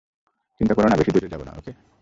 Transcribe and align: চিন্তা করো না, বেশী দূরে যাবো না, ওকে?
চিন্তা 0.61 0.73
করো 0.73 0.87
না, 0.87 0.95
বেশী 0.95 1.11
দূরে 1.11 1.27
যাবো 1.27 1.43
না, 1.43 1.53
ওকে? 1.57 1.71